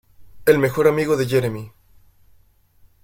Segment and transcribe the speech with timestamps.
[0.47, 1.71] El mejor amigo de Jeremy.